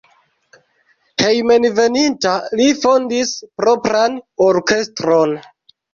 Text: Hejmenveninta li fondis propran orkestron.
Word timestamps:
Hejmenveninta 1.23 2.31
li 2.61 2.67
fondis 2.85 3.35
propran 3.61 4.17
orkestron. 4.51 5.37